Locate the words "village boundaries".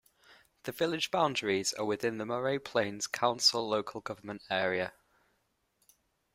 0.71-1.73